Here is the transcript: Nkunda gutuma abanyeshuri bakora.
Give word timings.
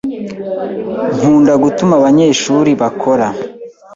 Nkunda 1.15 1.53
gutuma 1.63 1.93
abanyeshuri 1.99 2.71
bakora. 2.81 3.27